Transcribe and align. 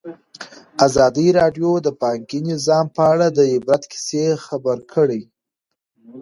ازادي 0.85 1.27
راډیو 1.39 1.69
د 1.85 1.87
بانکي 2.01 2.39
نظام 2.51 2.85
په 2.95 3.01
اړه 3.13 3.27
د 3.37 3.39
عبرت 3.53 3.83
کیسې 3.91 4.25
خبر 4.45 4.77
کړي. 4.93 5.21